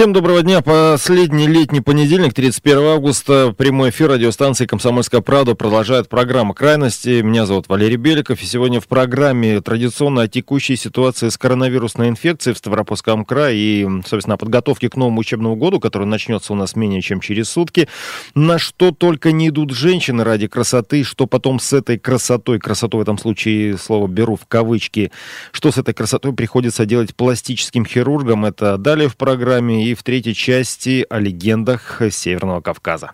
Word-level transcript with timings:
Всем 0.00 0.14
доброго 0.14 0.42
дня. 0.42 0.62
Последний 0.62 1.46
летний 1.46 1.82
понедельник, 1.82 2.32
31 2.32 2.78
августа. 2.78 3.54
Прямой 3.54 3.90
эфир 3.90 4.08
радиостанции 4.08 4.64
«Комсомольская 4.64 5.20
правда» 5.20 5.54
продолжает 5.54 6.08
программа 6.08 6.54
«Крайности». 6.54 7.20
Меня 7.20 7.44
зовут 7.44 7.68
Валерий 7.68 7.96
Беликов. 7.98 8.40
И 8.40 8.46
сегодня 8.46 8.80
в 8.80 8.88
программе 8.88 9.60
традиционно 9.60 10.22
о 10.22 10.26
текущей 10.28 10.76
ситуации 10.76 11.28
с 11.28 11.36
коронавирусной 11.36 12.08
инфекцией 12.08 12.54
в 12.54 12.56
Ставропольском 12.56 13.26
крае 13.26 13.58
и, 13.58 13.86
собственно, 14.06 14.36
о 14.36 14.38
подготовке 14.38 14.88
к 14.88 14.96
новому 14.96 15.20
учебному 15.20 15.54
году, 15.56 15.80
который 15.80 16.06
начнется 16.06 16.54
у 16.54 16.56
нас 16.56 16.76
менее 16.76 17.02
чем 17.02 17.20
через 17.20 17.50
сутки. 17.50 17.86
На 18.34 18.58
что 18.58 18.92
только 18.92 19.32
не 19.32 19.48
идут 19.48 19.72
женщины 19.72 20.24
ради 20.24 20.46
красоты, 20.46 21.04
что 21.04 21.26
потом 21.26 21.60
с 21.60 21.74
этой 21.74 21.98
красотой, 21.98 22.58
красоту 22.58 22.96
в 22.96 23.02
этом 23.02 23.18
случае 23.18 23.76
слово 23.76 24.08
беру 24.08 24.36
в 24.36 24.46
кавычки, 24.46 25.12
что 25.52 25.70
с 25.70 25.76
этой 25.76 25.92
красотой 25.92 26.32
приходится 26.32 26.86
делать 26.86 27.14
пластическим 27.14 27.84
хирургам, 27.84 28.46
это 28.46 28.78
далее 28.78 29.10
в 29.10 29.18
программе 29.18 29.89
и 29.90 29.94
в 29.94 30.02
третьей 30.02 30.34
части 30.34 31.04
о 31.08 31.18
легендах 31.18 32.00
Северного 32.10 32.60
Кавказа. 32.60 33.12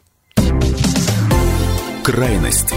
Крайности. 2.04 2.74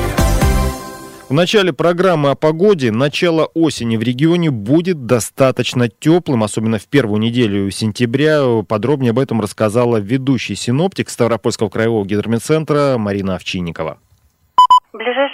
В 1.28 1.34
начале 1.34 1.74
программы 1.74 2.32
о 2.32 2.36
погоде 2.36 2.92
начало 2.92 3.46
осени 3.54 3.98
в 3.98 4.02
регионе 4.02 4.50
будет 4.50 5.06
достаточно 5.06 5.88
теплым, 5.88 6.44
особенно 6.44 6.80
в 6.80 6.88
первую 6.88 7.20
неделю 7.20 7.70
сентября. 7.70 8.64
Подробнее 8.68 9.12
об 9.12 9.20
этом 9.20 9.42
рассказала 9.42 9.98
ведущий 9.98 10.56
синоптик 10.56 11.10
Ставропольского 11.10 11.70
краевого 11.70 12.06
гидрометцентра 12.06 12.96
Марина 12.98 13.36
Овчинникова. 13.36 14.00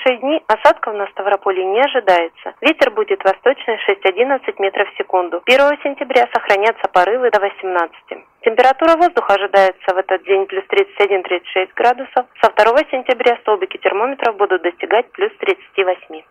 Ближайшие 0.06 0.17
дни 0.22 0.44
осадков 0.48 0.94
на 0.94 1.08
Ставрополье 1.08 1.66
не 1.66 1.80
ожидается. 1.80 2.53
Ветер 2.61 2.92
будет 2.92 3.23
восточный 3.23 3.78
6-11 3.89 4.53
метров 4.59 4.88
в 4.89 4.97
секунду. 4.97 5.42
1 5.45 5.59
сентября 5.84 6.28
сохранятся 6.34 6.88
порывы 6.94 7.31
до 7.31 7.39
18. 7.39 7.94
Температура 8.42 8.97
воздуха 8.97 9.34
ожидается 9.34 9.94
в 9.94 9.97
этот 9.97 10.23
день 10.23 10.45
плюс 10.45 10.64
31-36 10.66 11.70
градусов. 11.75 12.25
Со 12.42 12.52
2 12.52 12.78
сентября 12.92 13.38
столбики 13.42 13.78
термометров 13.78 14.38
будут 14.38 14.62
достигать 14.62 15.12
плюс 15.12 15.31
38. 15.39 16.22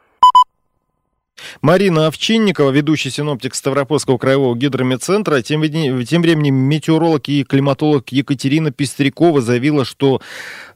Марина 1.63 2.07
Овчинникова, 2.07 2.71
ведущий 2.71 3.11
синоптик 3.11 3.55
Ставропольского 3.55 4.19
краевого 4.19 4.57
гидрометцентра. 4.57 5.41
Тем, 5.43 5.63
тем 6.05 6.23
временем 6.23 6.55
метеоролог 6.55 7.29
и 7.29 7.45
климатолог 7.45 8.11
Екатерина 8.13 8.71
Пестрякова 8.71 9.41
заявила, 9.41 9.85
что 9.85 10.21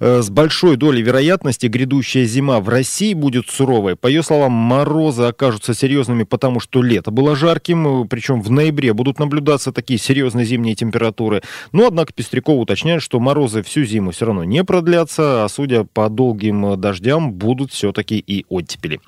э, 0.00 0.22
с 0.22 0.30
большой 0.30 0.76
долей 0.76 1.02
вероятности 1.02 1.66
грядущая 1.66 2.24
зима 2.24 2.60
в 2.60 2.68
России 2.68 3.14
будет 3.14 3.48
суровой. 3.48 3.96
По 3.96 4.06
ее 4.06 4.22
словам, 4.22 4.52
морозы 4.52 5.24
окажутся 5.24 5.74
серьезными, 5.74 6.24
потому 6.24 6.60
что 6.60 6.82
лето 6.82 7.10
было 7.10 7.36
жарким, 7.36 8.08
причем 8.08 8.42
в 8.42 8.50
ноябре 8.50 8.92
будут 8.92 9.18
наблюдаться 9.18 9.72
такие 9.72 9.98
серьезные 9.98 10.46
зимние 10.46 10.74
температуры. 10.74 11.42
Но, 11.72 11.86
однако, 11.86 12.12
Пестрякова 12.12 12.60
уточняет, 12.60 13.02
что 13.02 13.20
морозы 13.20 13.62
всю 13.62 13.84
зиму 13.84 14.10
все 14.12 14.26
равно 14.26 14.44
не 14.44 14.64
продлятся, 14.64 15.44
а 15.44 15.48
судя 15.48 15.84
по 15.84 16.08
долгим 16.08 16.80
дождям, 16.80 17.32
будут 17.32 17.72
все-таки 17.72 18.18
и 18.18 18.44
оттепели. 18.48 19.00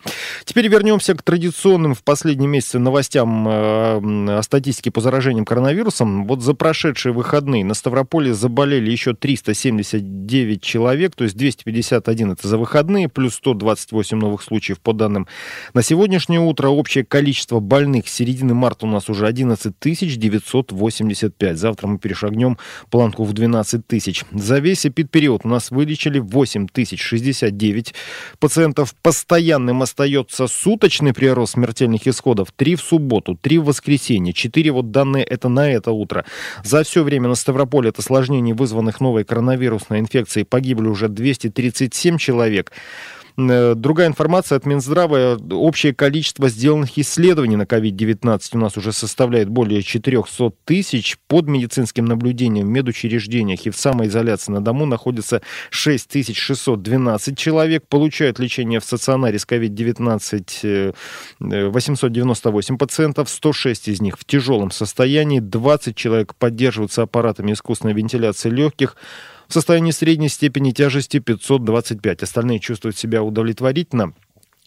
Теперь 0.45 0.69
вернемся 0.69 1.15
к 1.15 1.23
традиционному 1.23 1.40
традиционным 1.41 1.95
в 1.95 2.03
последние 2.03 2.49
месяцы 2.49 2.79
новостям 2.79 3.49
э, 3.49 4.39
о 4.39 4.43
статистике 4.43 4.91
по 4.91 5.01
заражениям 5.01 5.47
коронавирусом, 5.47 6.27
вот 6.27 6.43
за 6.43 6.53
прошедшие 6.53 7.15
выходные 7.15 7.65
на 7.65 7.73
Ставрополе 7.73 8.35
заболели 8.35 8.91
еще 8.91 9.15
379 9.15 10.63
человек, 10.63 11.15
то 11.17 11.25
есть 11.25 11.37
251 11.39 12.33
это 12.33 12.47
за 12.47 12.59
выходные, 12.59 13.09
плюс 13.09 13.37
128 13.37 14.19
новых 14.19 14.43
случаев 14.43 14.81
по 14.81 14.93
данным 14.93 15.27
на 15.73 15.83
сегодняшнее 15.83 16.41
утро. 16.41 16.69
Общее 16.69 17.07
количество 17.07 17.59
больных 17.59 18.09
с 18.09 18.13
середины 18.13 18.53
марта 18.53 18.85
у 18.85 18.91
нас 18.91 19.09
уже 19.09 19.27
11 19.27 19.75
985. 19.81 21.59
Завтра 21.59 21.87
мы 21.87 21.99
перешагнем 21.99 22.59
планку 22.91 23.25
в 23.25 23.33
12 23.33 23.87
тысяч. 23.87 24.25
За 24.33 24.59
весь 24.59 24.85
эпидпериод 24.85 25.43
у 25.45 25.49
нас 25.49 25.71
вылечили 25.71 26.19
8 26.19 26.67
069 26.75 27.95
пациентов. 28.39 28.95
Постоянным 29.01 29.81
остается 29.81 30.47
суточный 30.47 31.15
прирост 31.15 31.30
смертельных 31.47 32.07
исходов. 32.07 32.49
Три 32.55 32.77
в 32.77 32.81
субботу, 32.81 33.39
три 33.41 33.59
в 33.59 33.65
воскресенье, 33.65 34.33
четыре 34.33 34.73
вот 34.73 34.91
данные 34.91 35.25
это 35.25 35.49
на 35.49 35.71
это 35.71 35.93
утро. 35.93 36.25
За 36.65 36.83
все 36.83 37.03
время 37.03 37.29
на 37.29 37.35
Ставрополе 37.35 37.91
от 37.91 37.99
осложнений, 37.99 38.53
вызванных 38.53 39.01
новой 39.01 39.25
коронавирусной 39.25 40.01
инфекцией, 40.01 40.45
погибли 40.45 40.89
уже 40.89 41.09
237 41.09 42.19
человек. 42.19 42.73
Э, 43.37 43.75
другая 43.75 44.09
информация 44.09 44.57
от 44.57 44.67
Минздрава. 44.67 45.39
Общее 45.51 45.95
количество 45.95 46.49
сделанных 46.49 46.99
исследований 46.99 47.57
на 47.57 47.63
COVID-19 47.63 48.41
у 48.53 48.59
нас 48.59 48.77
уже 48.77 48.93
составляет 48.93 49.49
более 49.49 49.83
400 49.83 50.53
тысяч. 50.65 51.19
Под 51.29 51.47
медицинским 51.47 52.05
наблюдением 52.05 52.67
в 52.67 52.71
медучреждениях 52.71 53.67
и 53.67 53.71
в 53.71 53.77
самоизоляции 53.77 54.53
на 54.53 54.61
дому 54.61 54.87
находится 54.87 55.43
6612 55.71 57.39
человек. 57.39 57.87
Получают 57.89 58.39
лечение 58.39 58.81
в 58.81 58.85
стационаре 58.85 59.39
с 59.39 59.47
COVID-19 59.47 60.95
898 61.41 62.79
пациентов. 62.79 63.29
106 63.31 63.89
из 63.89 64.01
них 64.01 64.19
в 64.19 64.25
тяжелом 64.25 64.71
состоянии. 64.71 65.41
20 65.41 65.97
человек 65.97 66.35
поддерживаются 66.35 67.03
аппаратами 67.03 67.53
искусственной 67.53 67.95
вентиляции 67.95 68.51
легких 68.51 68.97
в 69.51 69.53
состоянии 69.53 69.91
средней 69.91 70.29
степени 70.29 70.71
тяжести 70.71 71.19
525. 71.19 72.23
Остальные 72.23 72.61
чувствуют 72.61 72.97
себя 72.97 73.25
удовлетворительно. 73.25 74.15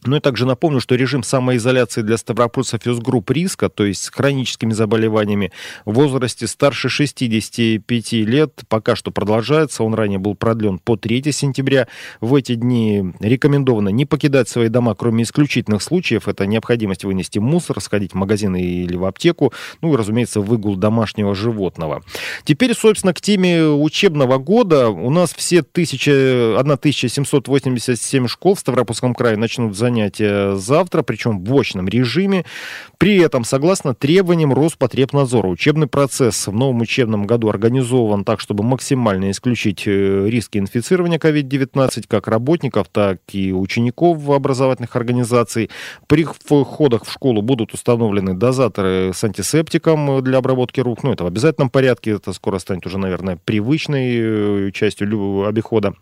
Ну 0.06 0.18
и 0.18 0.20
также 0.20 0.46
напомню, 0.46 0.80
что 0.82 0.96
режим 0.96 1.24
самоизоляции 1.24 2.02
для 2.02 2.18
ставропольцев 2.18 2.86
из 2.86 3.00
групп 3.00 3.32
риска, 3.32 3.70
то 3.70 3.86
есть 3.86 4.04
с 4.04 4.10
хроническими 4.10 4.74
заболеваниями 4.74 5.52
в 5.86 5.94
возрасте 5.94 6.48
старше 6.48 6.90
65 6.90 8.12
лет, 8.14 8.62
пока 8.68 8.96
что 8.96 9.12
продолжается. 9.12 9.84
Он 9.84 9.94
ранее 9.94 10.20
был 10.20 10.36
продлен 10.36 10.80
по 10.80 10.98
3 10.98 11.32
сентября. 11.32 11.88
В 12.20 12.36
эти 12.36 12.56
дни 12.56 13.14
рекомендовано 13.20 13.90
не 13.90 14.06
покидать 14.06 14.50
свои 14.50 14.68
дома, 14.68 14.96
кроме 14.96 15.24
исключительных 15.24 15.82
случаев. 15.82 16.28
Это 16.28 16.46
необходимость 16.46 17.06
вынести 17.06 17.40
мусор, 17.40 17.80
сходить 17.82 18.12
в 18.12 18.16
магазин 18.16 18.56
или 18.56 18.96
в 18.96 19.06
аптеку, 19.06 19.54
ну 19.82 19.94
и, 19.94 19.98
разумеется, 19.98 20.42
выгул 20.42 20.76
домашнего 20.76 21.34
животного. 21.34 22.04
Теперь, 22.44 22.74
собственно, 22.76 23.14
к 23.14 23.22
теме 23.22 23.66
учебного 23.66 24.38
года. 24.38 24.90
У 24.90 25.10
нас 25.10 25.34
все 25.34 25.60
1000, 25.60 26.58
1787 26.60 28.28
школ 28.28 28.56
в 28.56 28.60
Ставропольском 28.60 29.16
крае 29.16 29.38
начнут 29.38 29.76
занятия 29.76 29.93
занятия 29.94 30.56
завтра, 30.56 31.04
причем 31.04 31.44
в 31.44 31.60
очном 31.60 31.88
режиме. 31.88 32.46
При 32.98 33.18
этом, 33.18 33.44
согласно 33.44 33.94
требованиям 33.94 34.54
Роспотребнадзора, 34.54 35.48
учебный 35.48 35.88
процесс 35.88 36.48
в 36.48 36.54
новом 36.54 36.82
учебном 36.82 37.28
году 37.28 37.50
организован 37.50 38.24
так, 38.24 38.40
чтобы 38.40 38.64
максимально 38.64 39.30
исключить 39.30 39.84
э, 39.86 40.26
риски 40.30 40.58
инфицирования 40.58 41.20
COVID-19 41.20 42.06
как 42.08 42.28
работников, 42.28 42.88
так 42.92 43.20
и 43.34 43.54
учеников 43.54 44.30
образовательных 44.30 44.96
организаций. 44.96 45.70
При 46.08 46.24
входах 46.24 47.06
в 47.06 47.12
школу 47.12 47.42
будут 47.42 47.74
установлены 47.74 48.34
дозаторы 48.34 49.12
с 49.14 49.24
антисептиком 49.24 50.24
для 50.24 50.38
обработки 50.38 50.80
рук. 50.80 51.04
Ну, 51.04 51.12
это 51.12 51.24
в 51.24 51.28
обязательном 51.28 51.70
порядке, 51.70 52.12
это 52.12 52.34
скоро 52.34 52.58
станет 52.60 52.86
уже, 52.86 52.98
наверное, 52.98 53.38
привычной 53.44 54.68
э, 54.68 54.72
частью 54.72 55.46
обихода. 55.46 55.94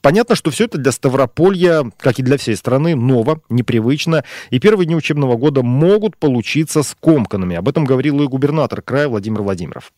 Понятно, 0.00 0.34
что 0.34 0.50
все 0.50 0.64
это 0.64 0.78
для 0.78 0.92
Ставрополья, 0.92 1.90
как 1.98 2.18
и 2.18 2.22
для 2.22 2.38
всей 2.38 2.56
страны, 2.56 2.94
ново, 2.94 3.33
непривычно. 3.48 4.24
И 4.50 4.58
первые 4.58 4.86
дни 4.86 4.96
учебного 4.96 5.36
года 5.36 5.62
могут 5.62 6.16
получить 6.16 6.64
случиться 6.64 6.82
скомканными. 6.82 7.56
Об 7.56 7.68
этом 7.68 7.84
говорил 7.84 8.22
и 8.22 8.28
губернатор 8.28 8.80
края 8.80 9.08
Владимир 9.08 9.42
Владимиров. 9.42 9.92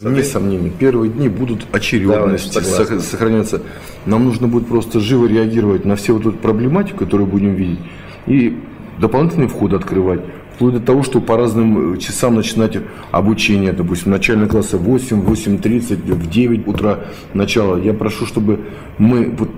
Вне 0.00 0.22
сомнений, 0.22 0.70
первые 0.70 1.10
дни 1.10 1.28
будут 1.28 1.66
очередности 1.72 2.54
да, 2.54 3.00
сохраняться. 3.00 3.60
Нам 4.06 4.24
нужно 4.24 4.48
будет 4.48 4.66
просто 4.66 5.00
живо 5.00 5.26
реагировать 5.26 5.84
на 5.84 5.96
всю 5.96 6.14
вот 6.14 6.26
эту 6.26 6.38
проблематику, 6.38 7.00
которую 7.00 7.26
будем 7.26 7.54
видеть, 7.54 7.80
и 8.26 8.58
дополнительные 8.98 9.48
входы 9.48 9.76
открывать. 9.76 10.20
Вплоть 10.54 10.74
до 10.74 10.80
того, 10.80 11.02
что 11.02 11.20
по 11.20 11.36
разным 11.36 11.94
э, 11.94 11.98
часам 11.98 12.36
начинать 12.36 12.78
обучение, 13.10 13.72
допустим, 13.72 14.12
начальные 14.12 14.48
классы 14.48 14.78
8, 14.78 15.22
8.30, 15.22 16.14
в 16.14 16.30
9 16.30 16.66
утра 16.66 17.00
начало. 17.34 17.76
Я 17.76 17.92
прошу, 17.92 18.24
чтобы 18.24 18.60
мы 18.96 19.30
вот 19.30 19.50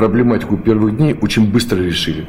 проблематику 0.00 0.56
первых 0.56 0.96
дней 0.96 1.14
очень 1.20 1.52
быстро 1.52 1.76
решили. 1.76 2.26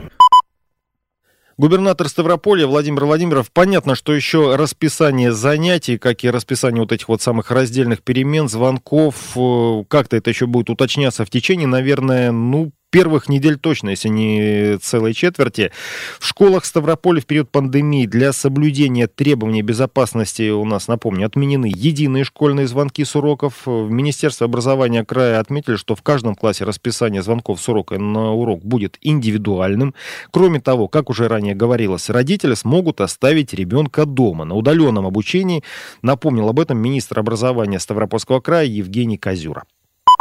Губернатор 1.57 2.09
Ставрополя 2.09 2.67
Владимир 2.67 3.05
Владимиров, 3.05 3.49
понятно, 3.49 3.95
что 3.95 4.13
еще 4.13 4.57
расписание 4.57 5.31
занятий, 5.31 5.97
как 5.97 6.25
и 6.25 6.29
расписание 6.29 6.81
вот 6.81 6.91
этих 6.91 7.07
вот 7.07 7.21
самых 7.21 7.49
раздельных 7.49 8.01
перемен, 8.01 8.49
звонков, 8.49 9.15
э, 9.37 9.83
как-то 9.87 10.17
это 10.17 10.31
еще 10.31 10.47
будет 10.47 10.69
уточняться 10.69 11.23
в 11.23 11.29
течение, 11.29 11.65
наверное, 11.65 12.33
ну, 12.33 12.73
первых 12.91 13.29
недель 13.29 13.57
точно, 13.57 13.89
если 13.89 14.09
не 14.09 14.77
целой 14.77 15.13
четверти. 15.13 15.71
В 16.19 16.27
школах 16.27 16.65
Ставрополя 16.65 17.21
в 17.21 17.25
период 17.25 17.49
пандемии 17.49 18.05
для 18.05 18.33
соблюдения 18.33 19.07
требований 19.07 19.63
безопасности 19.63 20.51
у 20.51 20.65
нас, 20.65 20.87
напомню, 20.87 21.25
отменены 21.25 21.71
единые 21.73 22.25
школьные 22.25 22.67
звонки 22.67 23.03
с 23.03 23.15
уроков. 23.15 23.65
В 23.65 23.89
Министерстве 23.89 24.45
образования 24.45 25.03
края 25.03 25.39
отметили, 25.39 25.77
что 25.77 25.95
в 25.95 26.03
каждом 26.03 26.35
классе 26.35 26.65
расписание 26.65 27.23
звонков 27.23 27.61
с 27.61 27.69
урока 27.69 27.97
на 27.97 28.33
урок 28.33 28.63
будет 28.63 28.97
индивидуальным. 29.01 29.95
Кроме 30.31 30.59
того, 30.59 30.87
как 30.87 31.09
уже 31.09 31.27
ранее 31.27 31.55
говорилось, 31.55 32.09
родители 32.09 32.53
смогут 32.53 33.01
оставить 33.01 33.53
ребенка 33.53 34.05
дома 34.05 34.43
на 34.45 34.55
удаленном 34.55 35.07
обучении. 35.07 35.63
Напомнил 36.01 36.49
об 36.49 36.59
этом 36.59 36.77
министр 36.77 37.19
образования 37.19 37.79
Ставропольского 37.79 38.41
края 38.41 38.65
Евгений 38.65 39.17
Козюра. 39.17 39.63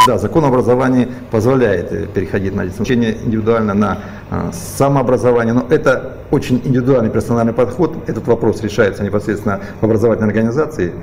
Да, 0.06 0.16
закон 0.16 0.44
образования 0.46 1.08
позволяет 1.30 1.92
э, 1.92 2.06
переходить 2.06 2.54
на 2.54 2.62
обучение 2.62 3.16
индивидуально, 3.22 3.74
на 3.74 3.98
а, 4.30 4.50
самообразование, 4.52 5.52
но 5.52 5.66
это 5.68 6.16
очень 6.30 6.56
индивидуальный 6.64 7.10
персональный 7.10 7.52
подход. 7.52 7.96
Этот 8.06 8.26
вопрос 8.26 8.62
решается 8.62 9.04
непосредственно 9.04 9.60
в 9.80 9.84
образовательной 9.84 10.28
организации. 10.28 10.94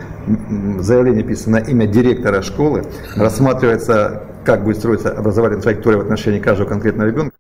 Заявление 0.80 1.24
писано 1.24 1.60
на 1.60 1.64
имя 1.64 1.86
директора 1.86 2.42
школы, 2.42 2.86
рассматривается, 3.16 4.24
как 4.44 4.64
будет 4.64 4.78
строиться 4.78 5.12
образовательная 5.12 5.62
траектория 5.62 5.98
в 5.98 6.02
отношении 6.02 6.40
каждого 6.40 6.68
конкретного 6.68 7.08
ребенка. 7.08 7.36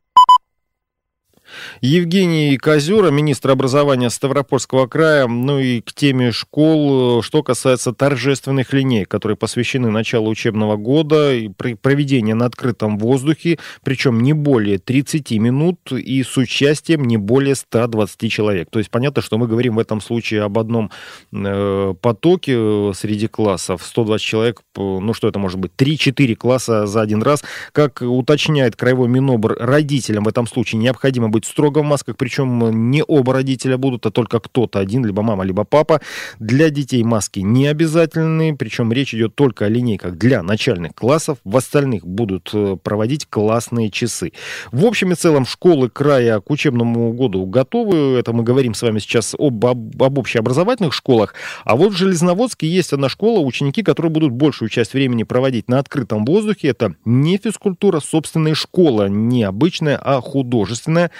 Евгений 1.81 2.57
Козюра, 2.57 3.11
министр 3.11 3.51
образования 3.51 4.09
Ставропольского 4.09 4.87
края. 4.87 5.27
Ну 5.27 5.59
и 5.59 5.81
к 5.81 5.93
теме 5.93 6.31
школ, 6.31 7.21
что 7.21 7.43
касается 7.43 7.93
торжественных 7.93 8.73
линей, 8.73 9.05
которые 9.05 9.37
посвящены 9.37 9.91
началу 9.91 10.29
учебного 10.29 10.75
года, 10.75 11.33
и 11.33 11.49
проведение 11.49 12.33
на 12.33 12.45
открытом 12.45 12.97
воздухе, 12.97 13.59
причем 13.83 14.21
не 14.21 14.33
более 14.33 14.79
30 14.79 15.31
минут 15.33 15.91
и 15.91 16.23
с 16.23 16.35
участием 16.37 17.03
не 17.05 17.17
более 17.17 17.55
120 17.55 18.31
человек. 18.31 18.69
То 18.71 18.79
есть 18.79 18.89
понятно, 18.89 19.21
что 19.21 19.37
мы 19.37 19.47
говорим 19.47 19.75
в 19.75 19.79
этом 19.79 20.01
случае 20.01 20.43
об 20.43 20.57
одном 20.57 20.91
э, 21.31 21.93
потоке 22.01 22.53
э, 22.55 22.91
среди 22.95 23.27
классов. 23.27 23.83
120 23.83 24.25
человек, 24.25 24.61
ну 24.75 25.13
что 25.13 25.27
это 25.27 25.37
может 25.37 25.59
быть, 25.59 25.71
3-4 25.77 26.35
класса 26.35 26.87
за 26.87 27.01
один 27.01 27.21
раз. 27.21 27.43
Как 27.71 28.01
уточняет 28.01 28.75
краевой 28.75 29.09
Минобр, 29.09 29.55
родителям 29.59 30.23
в 30.23 30.27
этом 30.27 30.47
случае 30.47 30.79
необходимо 30.79 31.29
быть 31.29 31.45
строго 31.45 31.66
строго 31.67 31.85
в 31.85 31.89
масках, 31.89 32.15
причем 32.15 32.91
не 32.91 33.03
оба 33.03 33.33
родителя 33.33 33.77
будут, 33.77 34.05
а 34.05 34.11
только 34.11 34.39
кто-то 34.39 34.79
один, 34.79 35.05
либо 35.05 35.21
мама, 35.21 35.43
либо 35.43 35.65
папа. 35.65 35.99
Для 36.39 36.69
детей 36.69 37.03
маски 37.03 37.41
не 37.41 37.67
обязательны, 37.67 38.55
причем 38.55 38.93
речь 38.93 39.13
идет 39.13 39.35
только 39.35 39.65
о 39.65 39.69
линейках 39.69 40.17
для 40.17 40.43
начальных 40.43 40.95
классов. 40.95 41.39
В 41.43 41.57
остальных 41.57 42.07
будут 42.07 42.51
э, 42.53 42.77
проводить 42.81 43.25
классные 43.29 43.91
часы. 43.91 44.31
В 44.71 44.85
общем 44.85 45.11
и 45.11 45.15
целом 45.15 45.45
школы 45.45 45.89
края 45.89 46.39
к 46.39 46.49
учебному 46.49 47.11
году 47.11 47.45
готовы. 47.45 48.17
Это 48.17 48.31
мы 48.31 48.43
говорим 48.43 48.73
с 48.73 48.81
вами 48.81 48.99
сейчас 48.99 49.35
об, 49.37 49.65
об, 49.65 50.01
об 50.01 50.17
общеобразовательных 50.17 50.93
школах. 50.93 51.33
А 51.65 51.75
вот 51.75 51.91
в 51.91 51.97
Железноводске 51.97 52.67
есть 52.67 52.93
одна 52.93 53.09
школа, 53.09 53.39
ученики, 53.39 53.83
которые 53.83 54.09
будут 54.09 54.31
большую 54.31 54.69
часть 54.69 54.93
времени 54.93 55.23
проводить 55.23 55.67
на 55.67 55.79
открытом 55.79 56.23
воздухе. 56.23 56.69
Это 56.69 56.95
не 57.03 57.37
физкультура, 57.37 57.99
собственная 57.99 58.55
школа, 58.55 59.09
не 59.09 59.43
обычная, 59.43 59.97
а 60.01 60.21
художественная. 60.21 61.11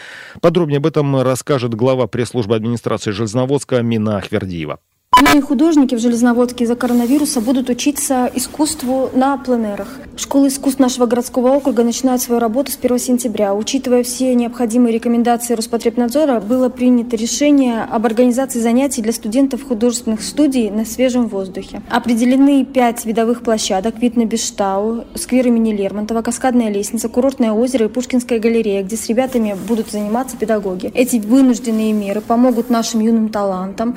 Подробнее 0.42 0.78
об 0.78 0.86
этом 0.86 1.22
расскажет 1.22 1.74
глава 1.74 2.07
пресс-службы 2.07 2.56
администрации 2.56 3.12
Железноводска 3.12 3.81
Мина 3.81 4.18
Ахвердиева. 4.18 4.80
Мои 5.19 5.42
художники 5.42 5.96
в 5.96 6.00
Железноводске 6.00 6.66
из-за 6.66 6.75
коронавируса 6.75 7.42
будут 7.42 7.69
учиться 7.69 8.30
искусству 8.36 9.10
на 9.16 9.36
пленерах. 9.38 9.98
Школы 10.16 10.50
искусств 10.50 10.80
нашего 10.80 11.08
городского 11.08 11.50
округа 11.50 11.84
начинают 11.84 12.22
свою 12.22 12.40
работу 12.40 12.72
с 12.72 12.78
1 12.78 13.00
сентября. 13.00 13.56
Учитывая 13.56 14.04
все 14.04 14.36
необходимые 14.36 14.94
рекомендации 14.94 15.56
Роспотребнадзора, 15.56 16.40
было 16.40 16.69
принято 16.69 17.16
решение 17.16 17.81
об 17.81 18.06
организации 18.06 18.60
занятий 18.60 19.02
для 19.02 19.12
студентов 19.12 19.64
художественных 19.64 20.22
студий 20.22 20.69
на 20.69 20.86
свежем 20.86 21.28
воздухе. 21.28 21.81
Определены 21.90 22.63
пять 22.63 23.04
видовых 23.06 23.42
площадок, 23.42 24.00
вид 24.00 24.18
на 24.18 24.25
Бештау, 24.25 25.06
сквер 25.16 25.48
имени 25.48 25.72
Лермонтова, 25.74 26.22
каскадная 26.22 26.70
лестница, 26.70 27.10
курортное 27.10 27.54
озеро 27.54 27.88
и 27.88 27.90
Пушкинская 27.90 28.38
галерея, 28.38 28.84
где 28.84 28.96
с 28.96 29.08
ребятами 29.08 29.56
будут 29.68 29.90
заниматься 29.90 30.38
педагоги. 30.38 30.92
Эти 30.94 31.18
вынужденные 31.18 31.92
меры 31.92 32.22
помогут 32.22 32.70
нашим 32.70 33.00
юным 33.00 33.30
талантам 33.30 33.96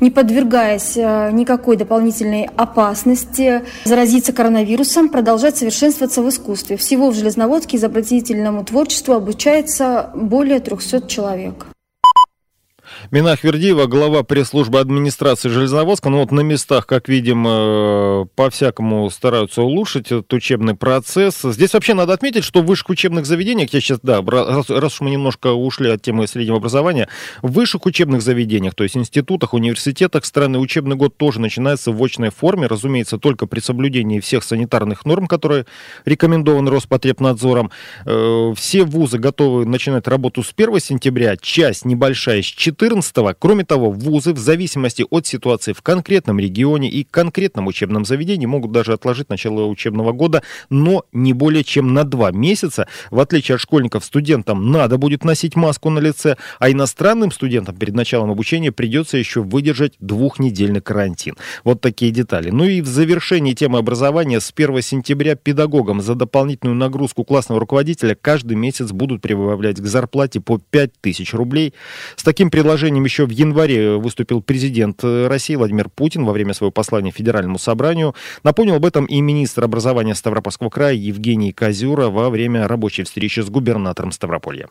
не 0.00 0.10
подвергаясь 0.10 0.96
э, 0.96 1.30
никакой 1.32 1.76
дополнительной 1.76 2.48
опасности 2.56 3.62
заразиться 3.84 4.32
коронавирусом, 4.32 5.08
продолжать 5.08 5.56
совершенствоваться 5.56 6.22
в 6.22 6.28
искусстве. 6.28 6.76
Всего 6.76 7.10
в 7.10 7.14
Железноводске 7.14 7.76
изобразительному 7.76 8.64
творчеству 8.64 9.14
обучается 9.14 10.10
более 10.14 10.60
300 10.60 11.06
человек. 11.06 11.69
Минах 13.10 13.42
Вердиева, 13.44 13.86
глава 13.86 14.22
пресс-службы 14.22 14.78
администрации 14.78 15.48
Железноводска. 15.48 16.10
Ну 16.10 16.18
вот 16.18 16.30
на 16.30 16.40
местах, 16.40 16.86
как 16.86 17.08
видим, 17.08 17.44
э, 17.48 18.26
по-всякому 18.36 19.10
стараются 19.10 19.62
улучшить 19.62 20.06
этот 20.06 20.32
учебный 20.32 20.74
процесс. 20.74 21.40
Здесь 21.42 21.72
вообще 21.72 21.94
надо 21.94 22.12
отметить, 22.12 22.44
что 22.44 22.60
в 22.60 22.66
высших 22.66 22.90
учебных 22.90 23.26
заведениях, 23.26 23.72
я 23.72 23.80
сейчас, 23.80 24.00
да, 24.02 24.22
раз, 24.22 24.70
уж 24.70 25.00
мы 25.00 25.10
немножко 25.10 25.48
ушли 25.48 25.90
от 25.90 26.02
темы 26.02 26.26
среднего 26.26 26.58
образования, 26.58 27.08
в 27.42 27.52
высших 27.52 27.86
учебных 27.86 28.22
заведениях, 28.22 28.74
то 28.74 28.84
есть 28.84 28.96
институтах, 28.96 29.54
университетах 29.54 30.24
страны 30.24 30.58
учебный 30.58 30.96
год 30.96 31.16
тоже 31.16 31.40
начинается 31.40 31.92
в 31.92 32.04
очной 32.04 32.30
форме, 32.30 32.66
разумеется, 32.66 33.18
только 33.18 33.46
при 33.46 33.60
соблюдении 33.60 34.20
всех 34.20 34.44
санитарных 34.44 35.04
норм, 35.04 35.26
которые 35.26 35.64
рекомендованы 36.04 36.70
Роспотребнадзором. 36.70 37.70
Э, 38.04 38.52
все 38.54 38.84
вузы 38.84 39.18
готовы 39.18 39.64
начинать 39.64 40.06
работу 40.06 40.42
с 40.42 40.52
1 40.54 40.80
сентября, 40.80 41.36
часть 41.36 41.84
небольшая 41.84 42.42
с 42.42 42.46
14 42.46 42.89
14 42.90 43.36
Кроме 43.38 43.64
того, 43.64 43.92
вузы 43.92 44.32
в 44.32 44.38
зависимости 44.38 45.04
от 45.08 45.24
ситуации 45.24 45.72
в 45.72 45.80
конкретном 45.80 46.40
регионе 46.40 46.90
и 46.90 47.04
конкретном 47.04 47.68
учебном 47.68 48.04
заведении 48.04 48.46
могут 48.46 48.72
даже 48.72 48.92
отложить 48.92 49.28
начало 49.28 49.66
учебного 49.66 50.10
года, 50.12 50.42
но 50.70 51.04
не 51.12 51.32
более 51.32 51.62
чем 51.62 51.94
на 51.94 52.02
два 52.02 52.32
месяца. 52.32 52.88
В 53.12 53.20
отличие 53.20 53.54
от 53.54 53.60
школьников, 53.60 54.04
студентам 54.04 54.72
надо 54.72 54.98
будет 54.98 55.24
носить 55.24 55.54
маску 55.54 55.88
на 55.90 56.00
лице, 56.00 56.36
а 56.58 56.68
иностранным 56.68 57.30
студентам 57.30 57.76
перед 57.76 57.94
началом 57.94 58.32
обучения 58.32 58.72
придется 58.72 59.18
еще 59.18 59.42
выдержать 59.42 59.92
двухнедельный 60.00 60.80
карантин. 60.80 61.36
Вот 61.62 61.80
такие 61.80 62.10
детали. 62.10 62.50
Ну 62.50 62.64
и 62.64 62.80
в 62.80 62.86
завершении 62.86 63.52
темы 63.52 63.78
образования 63.78 64.40
с 64.40 64.52
1 64.54 64.82
сентября 64.82 65.36
педагогам 65.36 66.00
за 66.00 66.16
дополнительную 66.16 66.76
нагрузку 66.76 67.22
классного 67.22 67.60
руководителя 67.60 68.16
каждый 68.20 68.56
месяц 68.56 68.90
будут 68.90 69.22
прибавлять 69.22 69.80
к 69.80 69.86
зарплате 69.86 70.40
по 70.40 70.58
5000 70.58 71.34
рублей. 71.34 71.72
С 72.16 72.24
таким 72.24 72.50
предложением 72.50 72.69
предложением 72.70 73.02
еще 73.02 73.26
в 73.26 73.30
январе 73.30 73.96
выступил 73.96 74.40
президент 74.40 75.02
России 75.02 75.56
Владимир 75.56 75.88
Путин 75.88 76.24
во 76.24 76.32
время 76.32 76.54
своего 76.54 76.70
послания 76.70 77.10
Федеральному 77.10 77.58
собранию. 77.58 78.14
Напомнил 78.44 78.76
об 78.76 78.84
этом 78.84 79.06
и 79.06 79.20
министр 79.20 79.64
образования 79.64 80.14
Ставропольского 80.14 80.70
края 80.70 80.94
Евгений 80.94 81.50
Козюра 81.52 82.10
во 82.10 82.30
время 82.30 82.68
рабочей 82.68 83.02
встречи 83.02 83.40
с 83.40 83.50
губернатором 83.50 84.12
Ставрополья. 84.12 84.68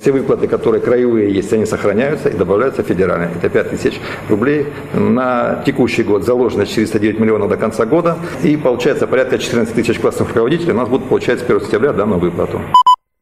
Все 0.00 0.12
выплаты, 0.12 0.46
которые 0.46 0.80
краевые 0.80 1.34
есть, 1.34 1.52
они 1.52 1.66
сохраняются 1.66 2.28
и 2.28 2.36
добавляются 2.36 2.84
федеральные. 2.84 3.30
Это 3.34 3.48
5 3.48 3.70
тысяч 3.70 3.94
рублей. 4.28 4.66
На 4.94 5.64
текущий 5.66 6.04
год 6.04 6.24
заложено 6.24 6.64
409 6.64 7.18
миллионов 7.18 7.48
до 7.48 7.56
конца 7.56 7.86
года. 7.86 8.18
И 8.44 8.56
получается 8.56 9.08
порядка 9.08 9.40
14 9.40 9.74
тысяч 9.74 9.98
классных 9.98 10.28
руководителей 10.28 10.70
у 10.70 10.76
нас 10.76 10.88
будут 10.88 11.08
получать 11.08 11.40
с 11.40 11.42
1 11.42 11.60
сентября 11.62 11.92
данную 11.92 12.20
выплату. 12.20 12.60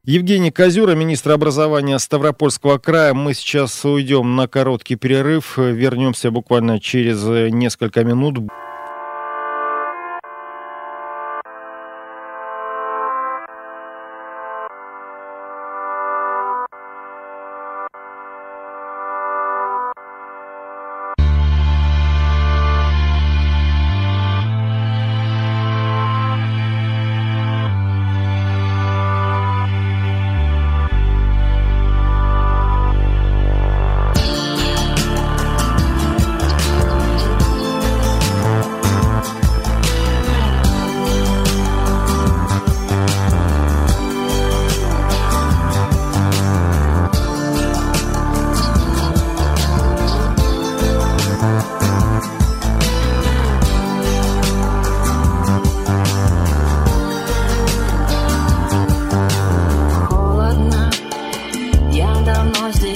Евгений 0.06 0.50
Козюра, 0.50 0.94
министр 0.94 1.32
образования 1.32 1.98
Ставропольского 1.98 2.76
края. 2.76 3.14
Мы 3.14 3.32
сейчас 3.32 3.86
уйдем 3.86 4.36
на 4.36 4.46
короткий 4.46 4.96
перерыв. 4.96 5.56
Вернемся 5.56 6.30
буквально 6.30 6.78
через 6.78 7.22
несколько 7.50 8.04
минут. 8.04 8.38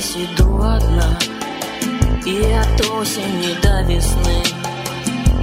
здесь 0.08 0.28
иду 0.28 0.60
одна 0.62 1.18
И 2.24 2.52
от 2.52 2.80
осени 2.90 3.54
до 3.62 3.82
весны 3.82 4.42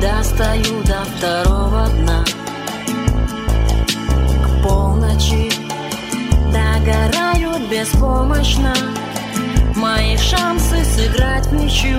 Достаю 0.01 0.83
до 0.83 1.03
второго 1.15 1.87
дна 1.87 2.23
К 4.43 4.63
полночи 4.63 5.51
догорают 6.51 7.69
беспомощно 7.69 8.73
Мои 9.75 10.17
шансы 10.17 10.83
сыграть 10.83 11.47
в 11.47 11.53
ничью 11.53 11.97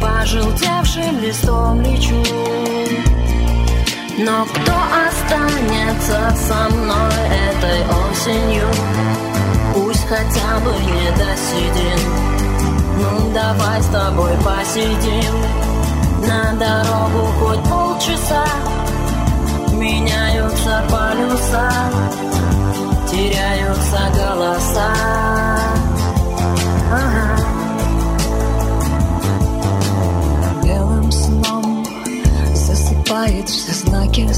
Пожелтевшим 0.00 1.20
листом 1.20 1.80
лечу 1.82 2.22
Но 4.18 4.44
кто 4.46 4.72
останется 5.08 6.34
со 6.36 6.74
мной 6.74 7.12
этой 7.48 7.82
осенью? 8.10 9.05
Хотя 10.08 10.58
бы 10.60 10.72
не 10.84 11.10
досидим. 11.16 12.00
Ну 12.98 13.32
давай 13.32 13.82
с 13.82 13.86
тобой 13.86 14.32
посидим. 14.44 15.34
На 16.26 16.52
дорогу 16.54 17.26
хоть 17.38 17.62
полчаса 17.70 18.44
Меняются 19.72 20.82
полюса 20.90 21.70
Теряются 23.10 24.00
голоса. 24.16 24.92
Ага. 26.90 27.36
Белым 30.64 31.12
сном 31.12 31.86
засыпает 32.54 33.48
все 33.48 33.72
знаки 33.72 34.20
И 34.20 34.32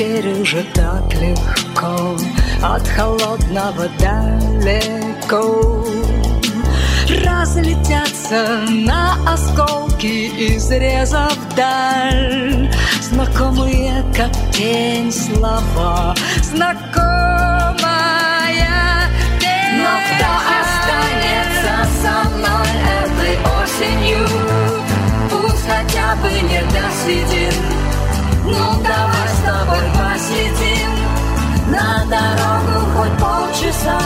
теперь 0.00 0.40
уже 0.40 0.64
так 0.74 1.12
легко 1.14 2.16
От 2.62 2.88
холодного 2.88 3.88
далеко. 3.98 5.84
Разлетятся 7.24 8.64
на 8.68 9.16
осколки, 9.30 10.56
изрезав 10.56 11.36
даль. 11.54 12.72
Знакомые, 13.02 14.04
как 14.16 14.32
тень, 14.52 15.12
слова. 15.12 16.14
Знакомая 16.42 17.90
тень 19.38 19.82
Но 19.82 19.90
кто 20.06 20.30
останется 20.60 21.76
со 22.02 22.14
мной 22.30 22.70
этой 23.02 23.36
осенью? 23.62 24.24
Пусть 25.30 25.66
хотя 25.66 26.14
бы 26.16 26.30
не 26.30 26.62
досидим 26.72 27.56
Ну 28.44 28.82
давай 28.82 29.09
дорогу 32.10 32.86
хоть 32.96 33.18
полчаса. 33.18 34.00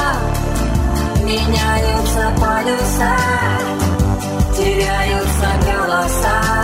Меняются 1.24 2.32
полюса 2.38 3.16
Теряются 4.54 5.48
голоса 5.64 6.63